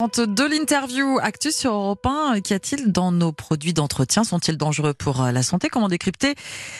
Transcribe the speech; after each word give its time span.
De 0.00 0.44
l'interview 0.44 1.18
Actus 1.20 1.54
sur 1.54 1.74
Europe 1.74 2.06
1, 2.06 2.40
qu'y 2.40 2.54
a-t-il 2.54 2.90
dans 2.90 3.12
nos 3.12 3.32
produits 3.32 3.74
d'entretien? 3.74 4.24
Sont-ils 4.24 4.56
dangereux 4.56 4.94
pour 4.94 5.22
euh, 5.22 5.30
la 5.30 5.42
santé? 5.42 5.68
Comment 5.68 5.88
décrypter 5.88 6.36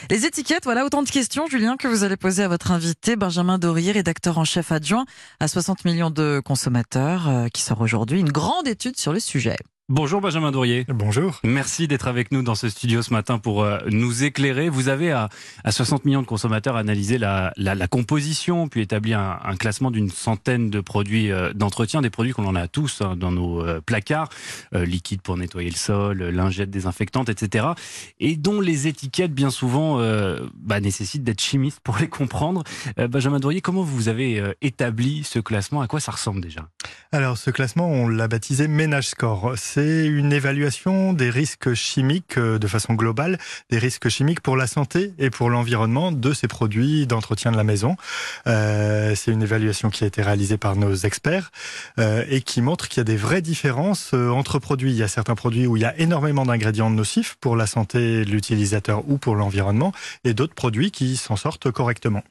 les 0.09 0.25
étiquettes? 0.25 0.65
Voilà 0.65 0.87
autant 0.87 1.03
de 1.03 1.11
questions, 1.11 1.47
Julien, 1.47 1.77
que 1.77 1.87
vous 1.87 2.03
allez 2.03 2.17
poser 2.17 2.45
à 2.45 2.49
votre 2.49 2.71
invité, 2.71 3.17
Benjamin 3.17 3.59
Dorier, 3.59 3.93
rédacteur 3.93 4.39
en 4.39 4.47
chef 4.47 4.73
adjoint 4.73 5.05
à 5.39 5.49
60 5.49 5.85
millions 5.85 6.11
de 6.11 6.41
consommateurs, 6.43 7.29
euh, 7.29 7.49
qui 7.49 7.61
sort 7.61 7.83
aujourd'hui 7.83 8.21
une 8.21 8.33
grande 8.33 8.67
étude 8.67 8.97
sur 8.97 9.13
le 9.13 9.21
sujet. 9.21 9.59
Bonjour 9.93 10.21
Benjamin 10.21 10.53
Dourier. 10.53 10.85
Bonjour. 10.87 11.41
Merci 11.43 11.89
d'être 11.89 12.07
avec 12.07 12.31
nous 12.31 12.45
dans 12.45 12.55
ce 12.55 12.69
studio 12.69 13.03
ce 13.03 13.13
matin 13.13 13.41
pour 13.41 13.65
euh, 13.65 13.81
nous 13.89 14.23
éclairer. 14.23 14.69
Vous 14.69 14.89
avez 14.89 15.11
à, 15.11 15.29
60 15.69 16.05
millions 16.05 16.23
de 16.23 16.29
consommateurs 16.29 16.77
analysé 16.77 17.19
la, 17.19 17.53
composition, 17.91 18.69
puis 18.69 18.83
établi 18.83 19.15
un, 19.15 19.41
classement 19.59 19.91
d'une 19.91 20.09
centaine 20.09 20.71
de 20.71 20.81
produits 20.81 21.33
euh, 21.33 21.53
d'entretien, 21.55 22.03
des 22.03 22.11
produits 22.11 22.33
qu'on 22.33 22.47
en 22.47 22.55
a 22.55 22.69
tous 22.69 23.01
hein, 23.01 23.17
dans 23.17 23.33
nos 23.33 23.67
euh, 23.67 23.81
placards, 23.85 24.29
liquides 24.73 25.23
pour 25.23 25.37
nettoyer 25.37 25.71
le 25.71 25.75
sol, 25.75 26.23
lingettes 26.23 26.71
désinfectantes, 26.71 27.29
etc. 27.29 27.67
Et 28.21 28.37
dont 28.37 28.61
les 28.61 28.87
étiquettes 28.87 29.35
bien 29.35 29.51
souvent 29.51 29.99
bah, 30.55 30.79
nécessitent 30.79 31.25
d'être 31.25 31.41
chimistes 31.41 31.81
pour 31.81 31.99
les 31.99 32.09
comprendre. 32.09 32.63
Benjamin 32.97 33.41
Dourier, 33.41 33.61
comment 33.61 33.83
vous 33.83 34.09
avez 34.09 34.41
établi 34.63 35.25
ce 35.25 35.41
classement? 35.41 35.81
À 35.81 35.89
quoi 35.89 35.99
ça 35.99 36.13
ressemble 36.13 36.41
déjà? 36.41 36.69
Alors 37.11 37.37
ce 37.39 37.51
classement, 37.51 37.89
on 37.89 38.07
l'a 38.07 38.29
baptisé 38.29 38.69
Ménage 38.69 39.09
Score 39.09 39.55
c'est 39.57 39.80
une 39.85 40.33
évaluation 40.33 41.13
des 41.13 41.31
risques 41.31 41.75
chimiques 41.75 42.39
euh, 42.39 42.59
de 42.59 42.67
façon 42.67 42.95
globale, 42.95 43.39
des 43.71 43.79
risques 43.79 44.09
chimiques 44.09 44.41
pour 44.41 44.57
la 44.57 44.67
santé 44.67 45.13
et 45.19 45.31
pour 45.31 45.51
l'environnement 45.51 46.13
de 46.13 46.33
ces 46.33 46.49
produits 46.49 47.07
d'entretien 47.07 47.53
de 47.53 47.57
la 47.57 47.65
maison. 47.65 47.97
Euh, 48.47 49.15
c'est 49.15 49.31
une 49.31 49.43
évaluation 49.43 49.91
qui 49.91 50.05
a 50.05 50.07
été 50.07 50.23
réalisée 50.23 50.57
par 50.57 50.77
nos 50.77 50.95
experts 50.95 51.51
euh, 51.99 52.25
et 52.29 52.41
qui 52.43 52.63
montre 52.63 52.89
qu'il 52.89 52.99
y 52.99 53.01
a 53.01 53.05
des 53.05 53.17
vraies 53.17 53.43
différences 53.43 54.13
entre 54.13 54.59
produits. 54.59 54.91
Il 54.91 54.97
y 54.97 55.03
a 55.03 55.09
certains 55.09 55.35
produits 55.35 55.67
où 55.67 55.77
il 55.77 55.83
y 55.83 55.87
a 55.87 55.99
énormément 55.99 56.45
d'ingrédients 56.45 56.91
nocifs 56.91 57.37
pour 57.41 57.57
la 57.57 57.67
santé 57.67 58.25
de 58.25 58.31
l'utilisateur 58.31 59.03
ou 59.09 59.19
pour 59.19 59.37
l'environnement 59.37 59.93
et 60.25 60.35
d'autres 60.35 60.55
produits 60.55 60.91
qui 60.91 61.17
s'en 61.17 61.37
sortent 61.37 61.71
correctement. 61.71 62.23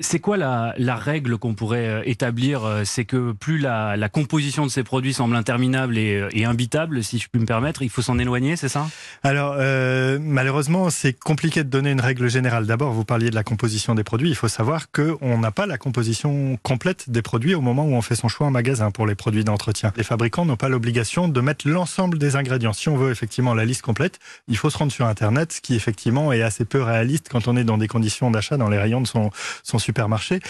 C'est 0.00 0.18
quoi 0.18 0.36
la, 0.36 0.96
règle 0.96 1.38
qu'on 1.38 1.54
pourrait 1.54 2.02
établir 2.06 2.82
C'est 2.84 3.04
que 3.04 3.32
plus 3.32 3.58
la, 3.58 4.08
composition 4.08 4.64
de 4.64 4.70
ces 4.70 4.82
produits 4.82 5.14
semble 5.14 5.36
interminable 5.36 5.98
et, 5.98 6.26
et 6.32 6.44
imbitable, 6.44 6.73
si 7.02 7.18
je 7.18 7.28
puis 7.28 7.40
me 7.40 7.46
permettre. 7.46 7.82
Il 7.82 7.90
faut 7.90 8.02
s'en 8.02 8.18
éloigner, 8.18 8.56
c'est 8.56 8.68
ça? 8.68 8.88
Alors, 9.22 9.54
euh, 9.58 10.18
malheureusement, 10.20 10.90
c'est 10.90 11.12
compliqué 11.12 11.62
de 11.62 11.68
donner 11.68 11.90
une 11.90 12.00
règle 12.00 12.28
générale. 12.28 12.66
D'abord, 12.66 12.92
vous 12.92 13.04
parliez 13.04 13.30
de 13.30 13.34
la 13.34 13.44
composition 13.44 13.94
des 13.94 14.02
produits. 14.02 14.28
Il 14.28 14.34
faut 14.34 14.48
savoir 14.48 14.90
qu'on 14.90 15.38
n'a 15.38 15.50
pas 15.52 15.66
la 15.66 15.78
composition 15.78 16.58
complète 16.62 17.10
des 17.10 17.22
produits 17.22 17.54
au 17.54 17.60
moment 17.60 17.84
où 17.84 17.94
on 17.94 18.02
fait 18.02 18.16
son 18.16 18.28
choix 18.28 18.48
en 18.48 18.50
magasin 18.50 18.90
pour 18.90 19.06
les 19.06 19.14
produits 19.14 19.44
d'entretien. 19.44 19.92
Les 19.96 20.02
fabricants 20.02 20.44
n'ont 20.44 20.56
pas 20.56 20.68
l'obligation 20.68 21.28
de 21.28 21.40
mettre 21.40 21.68
l'ensemble 21.68 22.18
des 22.18 22.34
ingrédients. 22.34 22.72
Si 22.72 22.88
on 22.88 22.96
veut 22.96 23.12
effectivement 23.12 23.54
la 23.54 23.64
liste 23.64 23.82
complète, 23.82 24.18
il 24.48 24.56
faut 24.56 24.70
se 24.70 24.78
rendre 24.78 24.92
sur 24.92 25.06
Internet, 25.06 25.52
ce 25.52 25.60
qui 25.60 25.76
effectivement 25.76 26.32
est 26.32 26.42
assez 26.42 26.64
peu 26.64 26.82
réaliste 26.82 27.28
quand 27.30 27.46
on 27.46 27.56
est 27.56 27.64
dans 27.64 27.78
des 27.78 27.88
conditions 27.88 28.30
d'achat 28.30 28.56
dans 28.56 28.68
les 28.68 28.78
rayons 28.78 29.00
de 29.00 29.06
son, 29.06 29.30
son 29.62 29.78
supermarché. 29.78 30.40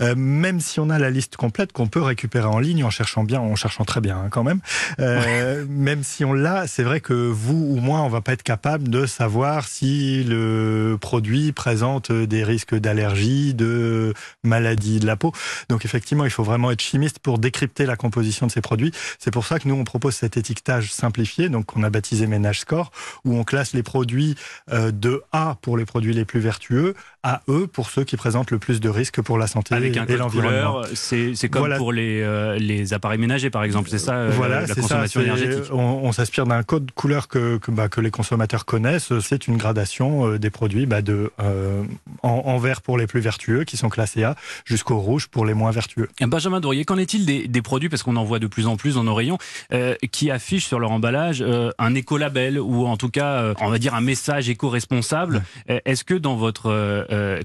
Euh, 0.00 0.14
même 0.16 0.60
si 0.60 0.80
on 0.80 0.90
a 0.90 0.98
la 0.98 1.10
liste 1.10 1.36
complète 1.36 1.72
qu'on 1.72 1.86
peut 1.86 2.02
récupérer 2.02 2.46
en 2.46 2.58
ligne 2.58 2.84
en 2.84 2.90
cherchant 2.90 3.24
bien, 3.24 3.40
en 3.40 3.56
cherchant 3.56 3.84
très 3.84 4.00
bien 4.00 4.18
hein, 4.18 4.28
quand 4.30 4.44
même. 4.44 4.60
Euh, 5.00 5.61
même 5.68 6.02
si 6.02 6.24
on 6.24 6.32
l'a, 6.32 6.66
c'est 6.66 6.82
vrai 6.82 7.00
que 7.00 7.12
vous 7.12 7.54
ou 7.54 7.76
moi, 7.76 8.00
on 8.00 8.08
va 8.08 8.20
pas 8.20 8.32
être 8.32 8.42
capable 8.42 8.88
de 8.88 9.06
savoir 9.06 9.66
si 9.66 10.24
le 10.24 10.96
produit 11.00 11.52
présente 11.52 12.12
des 12.12 12.44
risques 12.44 12.74
d'allergie, 12.74 13.54
de 13.54 14.14
maladie 14.42 15.00
de 15.00 15.06
la 15.06 15.16
peau. 15.16 15.32
Donc 15.68 15.84
effectivement, 15.84 16.24
il 16.24 16.30
faut 16.30 16.44
vraiment 16.44 16.70
être 16.70 16.80
chimiste 16.80 17.18
pour 17.18 17.38
décrypter 17.38 17.86
la 17.86 17.96
composition 17.96 18.46
de 18.46 18.52
ces 18.52 18.60
produits. 18.60 18.92
C'est 19.18 19.30
pour 19.30 19.46
ça 19.46 19.58
que 19.58 19.68
nous, 19.68 19.74
on 19.74 19.84
propose 19.84 20.14
cet 20.14 20.36
étiquetage 20.36 20.92
simplifié, 20.92 21.48
donc 21.48 21.66
qu'on 21.66 21.82
a 21.82 21.90
baptisé 21.90 22.26
Ménage 22.26 22.60
Score, 22.60 22.90
où 23.24 23.36
on 23.36 23.44
classe 23.44 23.72
les 23.72 23.82
produits 23.82 24.34
euh, 24.72 24.90
de 24.90 25.22
A 25.32 25.56
pour 25.62 25.76
les 25.76 25.84
produits 25.84 26.14
les 26.14 26.24
plus 26.24 26.40
vertueux, 26.40 26.94
à 27.22 27.42
E 27.48 27.66
pour 27.66 27.90
ceux 27.90 28.04
qui 28.04 28.16
présentent 28.16 28.50
le 28.50 28.58
plus 28.58 28.80
de 28.80 28.88
risques 28.88 29.20
pour 29.22 29.38
la 29.38 29.46
santé 29.46 29.74
Avec 29.74 29.96
un 29.96 30.06
et 30.06 30.16
l'environnement. 30.16 30.82
C'est 30.94 31.48
comme 31.48 31.76
pour 31.76 31.92
les, 31.92 32.20
euh, 32.22 32.58
les 32.58 32.94
appareils 32.94 33.18
ménagers, 33.18 33.50
par 33.50 33.64
exemple, 33.64 33.88
c'est 33.90 33.98
ça, 33.98 34.14
euh, 34.14 34.32
voilà, 34.34 34.66
la 34.66 34.74
consommation 34.74 35.20
énergétique 35.20 35.72
on, 35.72 36.12
s'inspire 36.12 36.46
d'un 36.46 36.62
code 36.62 36.90
couleur 36.92 37.28
que, 37.28 37.58
que, 37.58 37.70
bah, 37.70 37.88
que, 37.88 38.00
les 38.00 38.10
consommateurs 38.10 38.64
connaissent. 38.64 39.18
C'est 39.20 39.46
une 39.46 39.56
gradation 39.56 40.28
euh, 40.28 40.38
des 40.38 40.50
produits 40.50 40.86
bah, 40.86 41.02
de, 41.02 41.30
euh, 41.40 41.84
en, 42.22 42.58
vert 42.58 42.82
pour 42.82 42.98
les 42.98 43.06
plus 43.06 43.20
vertueux, 43.20 43.64
qui 43.64 43.76
sont 43.76 43.88
classés 43.88 44.24
A, 44.24 44.36
jusqu'au 44.64 44.98
rouge 44.98 45.28
pour 45.28 45.46
les 45.46 45.54
moins 45.54 45.70
vertueux. 45.70 46.08
Benjamin 46.20 46.60
Dourier, 46.60 46.84
qu'en 46.84 46.98
est-il 46.98 47.26
des, 47.26 47.48
des, 47.48 47.62
produits, 47.62 47.88
parce 47.88 48.02
qu'on 48.02 48.16
en 48.16 48.24
voit 48.24 48.38
de 48.38 48.46
plus 48.46 48.66
en 48.66 48.76
plus 48.76 48.94
dans 48.94 49.04
nos 49.04 49.14
rayons, 49.14 49.38
euh, 49.72 49.94
qui 50.10 50.30
affichent 50.30 50.66
sur 50.66 50.78
leur 50.78 50.90
emballage 50.90 51.44
un 51.78 51.94
écolabel, 51.94 52.58
ou 52.58 52.86
en 52.86 52.96
tout 52.96 53.08
cas, 53.08 53.54
on 53.60 53.68
va 53.68 53.78
dire 53.78 53.94
un 53.94 54.00
message 54.00 54.48
éco-responsable? 54.48 55.42
Est-ce 55.68 56.04
que 56.04 56.14
dans 56.14 56.36
votre 56.36 56.70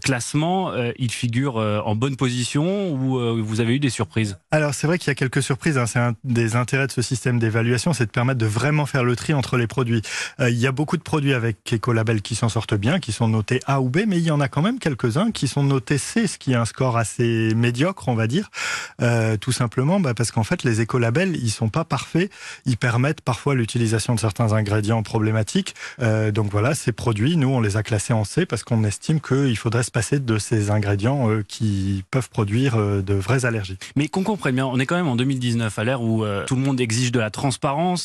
classement, 0.03 0.71
il 0.97 1.11
figure 1.11 1.57
en 1.57 1.95
bonne 1.95 2.15
position, 2.15 2.91
ou 2.91 3.43
vous 3.43 3.59
avez 3.59 3.75
eu 3.75 3.79
des 3.79 3.89
surprises? 3.89 4.37
Alors 4.51 4.73
c'est 4.73 4.87
vrai 4.87 4.97
qu'il 4.97 5.09
y 5.09 5.11
a 5.11 5.15
quelques 5.15 5.43
surprises. 5.43 5.77
Hein. 5.77 5.85
C'est 5.85 5.99
un 5.99 6.15
des 6.23 6.55
intérêts 6.55 6.87
de 6.87 6.91
ce 6.91 7.01
système 7.01 7.39
d'évaluation 7.39 7.93
c'est 7.93 8.05
de 8.05 8.11
permettre 8.11 8.39
de 8.39 8.45
vraiment 8.45 8.85
faire 8.85 9.03
le 9.03 9.15
tri 9.15 9.33
entre 9.33 9.57
les 9.57 9.67
produits. 9.67 10.01
Euh, 10.39 10.49
il 10.49 10.57
y 10.57 10.67
a 10.67 10.71
beaucoup 10.71 10.97
de 10.97 11.01
produits 11.01 11.33
avec 11.33 11.71
écolabel 11.71 12.21
qui 12.21 12.35
s'en 12.35 12.49
sortent 12.49 12.75
bien, 12.75 12.99
qui 12.99 13.11
sont 13.11 13.27
notés 13.27 13.59
A 13.65 13.81
ou 13.81 13.89
B, 13.89 13.99
mais 14.07 14.17
il 14.17 14.23
y 14.23 14.31
en 14.31 14.39
a 14.39 14.47
quand 14.47 14.61
même 14.61 14.79
quelques-uns 14.79 15.31
qui 15.31 15.47
sont 15.47 15.63
notés 15.63 15.97
C, 15.97 16.27
ce 16.27 16.37
qui 16.37 16.53
est 16.53 16.55
un 16.55 16.65
score 16.65 16.97
assez 16.97 17.53
médiocre, 17.55 18.07
on 18.07 18.15
va 18.15 18.27
dire, 18.27 18.49
euh, 19.01 19.37
tout 19.37 19.51
simplement 19.51 19.99
bah, 19.99 20.13
parce 20.13 20.31
qu'en 20.31 20.43
fait, 20.43 20.63
les 20.63 20.81
écolabels, 20.81 21.35
ils 21.35 21.51
sont 21.51 21.69
pas 21.69 21.83
parfaits. 21.83 22.31
Ils 22.65 22.77
permettent 22.77 23.21
parfois 23.21 23.55
l'utilisation 23.55 24.15
de 24.15 24.19
certains 24.19 24.53
ingrédients 24.53 25.03
problématiques. 25.03 25.75
Euh, 26.01 26.31
donc 26.31 26.51
voilà, 26.51 26.75
ces 26.75 26.91
produits, 26.91 27.37
nous, 27.37 27.49
on 27.49 27.61
les 27.61 27.77
a 27.77 27.83
classés 27.83 28.13
en 28.13 28.23
C 28.23 28.45
parce 28.45 28.63
qu'on 28.63 28.83
estime 28.83 29.19
qu'il 29.19 29.56
faudrait 29.57 29.83
se 29.83 29.91
passer 29.91 30.19
de 30.19 30.37
ces 30.37 30.71
ingrédients 30.71 31.29
qui 31.47 32.03
peuvent 32.11 32.29
produire 32.29 32.77
de 32.77 33.13
vraies 33.13 33.45
allergies. 33.45 33.77
Mais 33.95 34.07
qu'on 34.07 34.23
comprenne 34.23 34.55
bien, 34.55 34.65
on 34.65 34.79
est 34.79 34.85
quand 34.85 34.95
même 34.95 35.07
en 35.07 35.15
2019, 35.15 35.77
à 35.77 35.83
l'ère 35.83 36.01
où 36.01 36.23
tout 36.45 36.55
le 36.55 36.61
monde 36.61 36.79
exige 36.79 37.11
de 37.11 37.19
la 37.19 37.29
transparence 37.29 37.57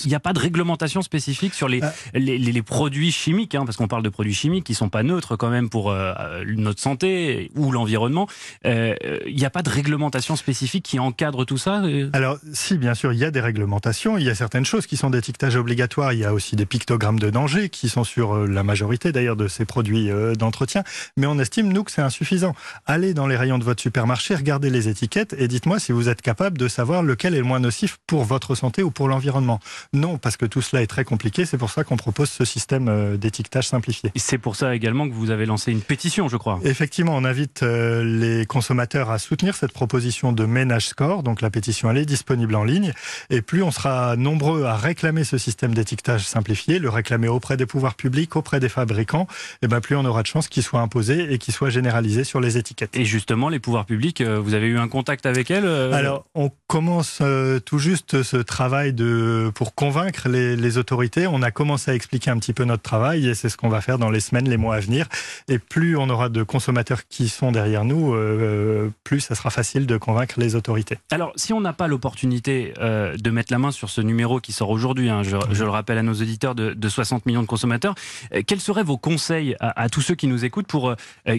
il 0.05 0.09
n'y 0.09 0.15
a 0.15 0.21
pas 0.21 0.33
de 0.33 0.39
réglementation 0.39 1.03
spécifique 1.03 1.55
sur 1.55 1.69
les, 1.69 1.83
euh. 1.83 1.89
les, 2.15 2.63
produits 2.63 3.13
chimiques, 3.13 3.55
hein, 3.55 3.65
parce 3.65 3.77
qu'on 3.77 3.89
parle 3.89 4.03
de 4.03 4.09
produits 4.09 4.35
chimiques 4.35 4.65
qui 4.65 4.75
sont 4.75 4.89
pas 4.89 5.03
neutres 5.03 5.37
quand 5.37 5.51
même 5.51 5.69
pour 5.69 5.91
euh, 5.91 6.13
notre 6.57 6.81
santé 6.81 7.51
ou 7.57 7.71
l'environnement. 7.71 8.29
Euh, 8.67 8.95
il 9.27 9.37
n'y 9.37 9.45
a 9.45 9.51
pas 9.51 9.63
de 9.63 9.71
réglementation 9.71 10.37
spécifique 10.37 10.85
qui 10.85 10.99
encadre 10.99 11.45
tout 11.45 11.59
ça 11.59 11.83
Alors, 12.13 12.39
si, 12.53 12.79
bien 12.79 12.95
sûr, 12.95 13.13
il 13.13 13.19
y 13.19 13.25
a 13.25 13.31
des 13.31 13.41
réglementations. 13.41 14.19
Il 14.19 14.25
y 14.25 14.31
a 14.31 14.35
certaines 14.35 14.65
choses 14.65 14.87
qui 14.87 14.97
sont 14.97 15.11
d'étiquetage 15.11 15.57
obligatoire. 15.57 16.13
Il 16.13 16.21
y 16.21 16.25
a 16.25 16.33
aussi 16.33 16.57
des 16.57 16.67
pictogrammes 16.67 17.19
de 17.19 17.31
danger 17.31 17.69
qui 17.69 17.89
sont 17.89 18.05
sur 18.05 18.47
la 18.47 18.63
majorité 18.63 19.13
d'ailleurs 19.13 19.37
de 19.37 19.49
ces 19.49 19.65
produits 19.65 20.11
d'entretien. 20.39 20.85
Mais 21.17 21.27
on 21.27 21.39
estime, 21.43 21.73
nous, 21.73 21.85
que 21.85 21.91
c'est 21.91 22.03
insuffisant. 22.03 22.55
Allez 22.87 23.13
dans 23.13 23.27
les 23.27 23.37
rayons 23.37 23.59
de 23.59 23.65
votre 23.65 23.83
supermarché, 23.83 24.35
regardez 24.35 24.71
les 24.71 24.89
étiquettes 24.89 25.35
et 25.37 25.49
dites-moi 25.49 25.79
si 25.79 25.93
vous 25.93 26.09
êtes 26.09 26.23
capable 26.23 26.57
de 26.57 26.69
savoir 26.69 27.03
lequel 27.03 27.35
est 27.35 27.39
le 27.39 27.45
moins 27.45 27.61
nocif 27.61 27.99
pour 28.07 28.25
votre 28.25 28.55
santé 28.55 28.83
ou 28.83 28.91
pour 28.91 29.09
l'environnement. 29.09 29.61
Non, 29.93 30.19
parce 30.19 30.37
que 30.37 30.47
tout 30.47 30.63
cela 30.63 30.83
est 30.83 30.87
très 30.87 31.05
compliqué. 31.05 31.45
C'est 31.45 31.59
pour 31.59 31.71
ça 31.71 31.85
qu'on 31.85 31.97
propose 31.97 32.31
ce 32.31 32.45
système 32.45 32.89
euh, 32.89 33.17
d'étiquetage 33.17 33.69
simplifié. 33.69 34.11
C'est 34.17 34.39
pour 34.39 34.57
ça 34.57 34.75
également 34.75 35.09
que 35.09 35.15
vous 35.15 35.31
avez 35.31 35.47
lancé 35.47 35.73
une 35.73 35.83
pétition, 35.83 36.29
je 36.29 36.37
crois. 36.37 36.61
Effectivement, 36.65 37.15
on 37.15 37.25
invite 37.25 37.63
euh, 37.63 38.05
les 38.05 38.47
consommateurs 38.47 39.11
à 39.11 39.19
soutenir 39.19 39.55
cette 39.55 39.73
proposition 39.73 40.33
de 40.33 40.45
ménage 40.45 40.87
score. 40.87 41.23
Donc 41.23 41.41
la 41.43 41.51
pétition, 41.51 41.91
elle 41.91 41.99
est 41.99 42.07
disponible 42.07 42.55
en 42.55 42.65
ligne. 42.65 42.93
Et 43.31 43.43
plus 43.43 43.63
on 43.63 43.71
sera 43.71 44.17
nombreux 44.17 44.65
à 44.65 44.77
réclamer 44.77 45.25
ce 45.25 45.39
système 45.39 45.75
d'étiquetage 45.75 46.25
simplifié, 46.25 46.79
le 46.79 46.89
réclamer 46.89 47.29
auprès 47.29 47.57
des 47.57 47.67
pouvoirs 47.67 47.95
publics, 47.95 48.37
auprès 48.37 48.61
des 48.61 48.69
fabricants, 48.69 49.27
et 49.31 49.57
eh 49.63 49.69
ben 49.69 49.81
plus 49.81 49.97
on 49.97 50.05
aura 50.05 50.23
de 50.23 50.27
chances 50.27 50.49
qu'il 50.49 50.63
soit 50.63 50.81
imposé 50.81 51.32
et 51.33 51.39
qu'il 51.39 51.55
soit 51.55 51.71
généralisé 51.71 52.25
sur 52.25 52.41
les 52.41 52.59
étiquettes. 52.59 52.95
Et 52.97 53.05
justement, 53.05 53.49
les 53.49 53.59
pouvoirs 53.59 53.87
publics, 53.87 54.21
euh, 54.21 54.39
vous 54.39 54.55
avez 54.55 54.67
eu 54.67 54.79
un 54.79 54.89
contact 54.89 55.27
avec 55.27 55.51
elles 55.51 55.67
Alors, 55.67 56.25
on 56.35 56.51
commence 56.67 57.23
tout 57.65 57.79
juste 57.79 58.23
ce 58.23 58.37
travail 58.37 58.93
de 58.93 59.51
pour 59.55 59.75
convaincre 59.75 60.29
les, 60.29 60.79
autorités. 60.79 61.27
On 61.27 61.43
a 61.43 61.51
commencé 61.51 61.91
à 61.91 61.95
expliquer 61.95 62.31
un 62.31 62.39
petit 62.39 62.53
peu 62.53 62.65
notre 62.65 62.83
travail 62.83 63.29
et 63.29 63.35
c'est 63.35 63.49
ce 63.49 63.57
qu'on 63.57 63.69
va 63.69 63.81
faire 63.81 63.99
dans 63.99 64.11
les 64.11 64.21
semaines, 64.21 64.49
les 64.49 64.57
mois 64.57 64.77
à 64.77 64.81
venir. 64.81 65.07
Et 65.49 65.59
plus 65.59 65.97
on 65.97 66.09
aura 66.09 66.29
de 66.29 66.43
consommateurs 66.43 67.07
qui 67.09 67.29
sont 67.29 67.53
derrière 67.53 67.85
nous, 67.85 68.15
euh, 68.15 68.91
plus 69.05 69.21
ça 69.21 69.35
sera 69.35 69.51
facile 69.51 69.87
de 69.87 69.97
convaincre 69.97 70.35
les 70.39 70.55
autorités. 70.55 70.99
Alors, 71.11 71.33
si 71.37 71.53
on 71.53 71.61
n'a 71.61 71.73
pas 71.73 71.89
l'opportunité 71.89 72.75
euh, 72.79 73.17
de 73.17 73.31
mettre 73.31 73.53
la 73.53 73.59
main 73.59 73.71
sur 73.71 73.91
ce 73.91 74.01
numéro 74.01 74.41
qui 74.41 74.53
sort 74.53 74.71
aujourd'hui, 74.71 75.09
hein, 75.11 75.23
je, 75.23 75.37
le 75.37 75.71
rappelle 75.71 75.99
à 75.99 76.03
nos 76.03 76.15
auditeurs 76.15 76.55
de, 76.55 76.89
60 76.89 77.27
millions 77.27 77.43
de 77.43 77.47
consommateurs, 77.47 77.95
euh, 78.35 78.43
quels 78.47 78.61
seraient 78.61 78.83
vos 78.83 78.99
conseils 78.99 79.57
à, 79.61 79.89
tous 79.89 80.01
ceux 80.01 80.15
qui 80.15 80.27
nous 80.27 80.45
écoutent 80.45 80.67
pour 80.67 80.91
euh, 80.91 80.97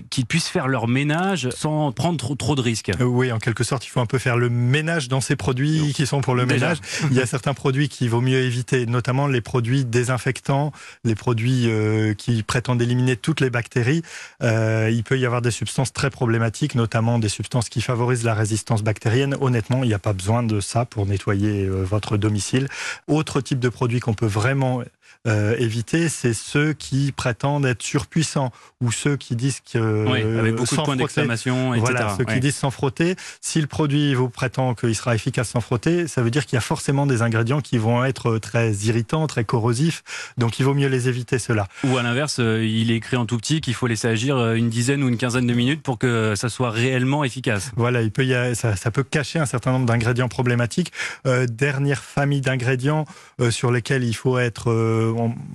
qu'ils 0.10 0.26
puissent 0.26 0.48
faire 0.48 0.68
leur 0.68 0.88
ménage 0.88 1.50
sans 1.50 1.92
prendre 1.92 2.18
trop, 2.18 2.36
trop 2.36 2.56
de 2.56 2.62
risques. 2.62 2.92
Euh, 3.02 3.04
oui, 3.04 3.32
en 3.32 3.40
quelque 3.40 3.64
sorte, 3.64 3.86
il 3.86 3.90
faut 3.90 4.00
un 4.00 4.06
peu 4.06 4.18
faire 4.18 4.38
le 4.38 4.50
ménage 4.50 5.10
dans 5.10 5.22
ces 5.22 5.36
produits 5.36 5.94
qui 5.94 6.06
sont 6.06 6.22
pour 6.22 6.36
le 6.36 6.46
Déjà. 6.46 6.68
ménage. 6.68 6.78
Il 7.12 7.18
y 7.18 7.22
a 7.22 7.26
certains 7.26 7.54
produits 7.54 7.90
qu'il 7.90 8.10
vaut 8.10 8.22
mieux 8.22 8.40
éviter, 8.40 8.86
notamment 8.86 9.28
les 9.28 9.42
produits 9.42 9.84
désinfectants, 9.84 10.72
les 11.04 11.16
produits 11.16 11.70
euh, 11.70 12.14
qui 12.14 12.44
prétendent 12.44 12.82
éliminer 12.82 13.18
toutes 13.18 13.42
les 13.42 13.50
bactéries. 13.50 14.04
Euh, 14.42 14.90
il 14.92 15.04
peut 15.04 15.20
y 15.20 15.26
avoir 15.26 15.42
des 15.42 15.52
substances 15.52 15.92
très 15.92 16.10
problématiques, 16.10 16.76
notamment 16.76 17.20
des 17.20 17.30
substances 17.30 17.70
qui 17.70 17.82
favorisent 17.82 18.24
la 18.24 18.34
résistance 18.34 18.84
bactérienne. 18.84 19.36
Honnêtement, 19.42 19.84
il 19.84 19.88
n'y 19.88 19.94
a 19.94 20.00
pas 20.00 20.14
besoin 20.14 20.44
de 20.44 20.60
ça 20.62 20.86
pour 20.86 21.06
nettoyer 21.06 21.66
euh, 21.66 21.84
votre 21.84 22.18
domicile. 22.18 22.70
Autre 23.08 23.42
type 23.42 23.60
de 23.60 23.70
produit 23.70 24.00
qu'on 24.00 24.14
peut 24.14 24.26
vraiment 24.26 24.82
euh, 25.28 25.56
éviter, 25.58 26.10
c'est 26.10 26.34
ceux 26.34 26.74
qui 26.74 27.12
prétendent 27.12 27.66
être 27.66 27.82
surpuissants 27.82 28.52
ou 28.82 28.92
ceux 28.92 29.16
qui 29.16 29.36
disent 29.36 29.60
que 29.62 30.06
Oui, 30.06 30.22
avec 30.22 30.56
beaucoup 30.56 30.64
de 30.66 30.76
points 30.76 30.84
frotter, 30.84 30.98
d'exclamation, 31.00 31.74
etc. 31.74 31.92
voilà, 31.92 32.16
ceux 32.18 32.26
qui 32.26 32.40
disent 32.40 32.56
sans 32.56 32.72
frotter. 32.72 33.16
Si 33.42 33.62
le 33.62 33.68
produit 33.68 34.14
vous 34.14 34.30
prétend 34.30 34.74
qu'il 34.76 34.96
sera 34.96 35.16
efficace 35.16 35.50
sans 35.50 35.62
frotter, 35.62 36.08
ça 36.08 36.22
veut 36.22 36.32
dire 36.32 36.46
qu'il 36.46 36.56
y 36.56 36.58
a 36.58 36.62
forcément 36.62 37.06
des 37.06 37.22
ingrédients 37.22 37.62
qui 37.62 37.78
vont 37.78 38.04
être 38.04 38.38
très 38.38 38.72
irritants, 38.74 39.28
très 39.28 39.46
corrosifs. 39.46 40.04
Donc 40.38 40.60
il 40.60 40.64
vaut 40.66 40.74
mieux 40.74 40.88
les 40.90 41.08
éviter, 41.10 41.40
ceux-là. 41.40 41.68
Ou 41.86 41.98
à 41.98 42.04
l'inverse, 42.04 42.38
euh, 42.40 42.66
il 42.66 42.92
est 42.92 42.96
écrit 42.96 43.18
en 43.18 43.26
tout 43.26 43.38
petit 43.38 43.62
qu'il 43.62 43.74
faut 43.74 43.88
laisser 43.88 44.08
agir 44.08 44.38
euh, 44.38 44.56
une 44.56 44.70
dizaine 44.70 45.04
ou 45.04 45.08
une 45.10 45.18
quinzaine 45.18 45.48
de 45.48 45.54
minutes 45.54 45.82
pour 45.82 45.98
que 45.98 46.34
ça 46.36 46.50
soit 46.50 46.72
réellement 46.72 47.24
efficace. 47.24 47.72
Voilà, 47.76 48.02
il 48.02 48.12
peut 48.12 48.26
y 48.26 48.34
a- 48.36 48.56
ça, 48.56 48.76
ça 48.76 48.92
peut 48.92 49.04
cacher 49.04 49.40
un 49.40 49.46
certain 49.46 49.72
nombre 49.72 49.86
d'ingrédients 49.86 50.28
problématiques. 50.28 50.92
Euh, 51.26 51.46
dernière 51.48 52.04
famille 52.04 52.42
d'ingrédients 52.42 53.06
euh, 53.42 53.52
sur 53.52 53.72
lesquels 53.72 54.04
il 54.04 54.14
faut 54.14 54.38
être 54.38 54.72
euh, 54.72 55.03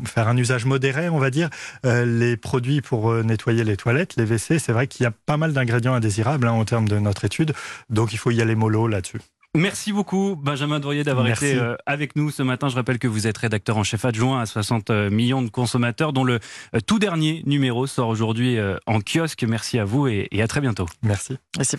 faire 0.04 0.28
un 0.28 0.36
usage 0.36 0.64
modéré, 0.64 1.08
on 1.08 1.18
va 1.18 1.30
dire. 1.30 1.50
Euh, 1.84 2.04
les 2.04 2.36
produits 2.36 2.80
pour 2.80 3.10
euh, 3.10 3.22
nettoyer 3.22 3.64
les 3.64 3.76
toilettes, 3.76 4.16
les 4.16 4.24
WC, 4.24 4.58
c'est 4.58 4.72
vrai 4.72 4.86
qu'il 4.86 5.04
y 5.04 5.06
a 5.06 5.10
pas 5.10 5.36
mal 5.36 5.52
d'ingrédients 5.52 5.94
indésirables 5.94 6.46
hein, 6.46 6.52
en 6.52 6.64
termes 6.64 6.88
de 6.88 6.98
notre 6.98 7.24
étude. 7.24 7.52
Donc 7.90 8.12
il 8.12 8.18
faut 8.18 8.30
y 8.30 8.40
aller 8.40 8.54
mollo 8.54 8.88
là-dessus. 8.88 9.20
Merci 9.56 9.92
beaucoup, 9.92 10.36
Benjamin 10.36 10.78
Dorier, 10.78 11.04
d'avoir 11.04 11.24
Merci. 11.24 11.46
été 11.46 11.58
euh, 11.58 11.74
avec 11.86 12.16
nous 12.16 12.30
ce 12.30 12.42
matin. 12.42 12.68
Je 12.68 12.74
rappelle 12.74 12.98
que 12.98 13.08
vous 13.08 13.26
êtes 13.26 13.38
rédacteur 13.38 13.78
en 13.78 13.82
chef 13.82 14.04
adjoint 14.04 14.40
à 14.40 14.46
60 14.46 14.90
millions 15.10 15.40
de 15.40 15.48
consommateurs, 15.48 16.12
dont 16.12 16.22
le 16.22 16.38
euh, 16.74 16.80
tout 16.86 16.98
dernier 16.98 17.42
numéro 17.46 17.86
sort 17.86 18.08
aujourd'hui 18.08 18.58
euh, 18.58 18.76
en 18.86 19.00
kiosque. 19.00 19.42
Merci 19.44 19.78
à 19.78 19.84
vous 19.84 20.06
et, 20.06 20.28
à 20.38 20.46
très 20.46 20.60
bientôt. 20.60 20.86
Merci. 21.02 21.38
C'est 21.56 21.64